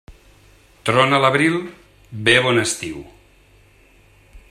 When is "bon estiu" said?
2.47-3.07